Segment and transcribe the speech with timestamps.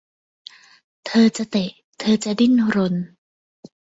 [1.05, 1.69] เธอจะเตะ
[1.99, 2.95] เธอจะดิ้นรน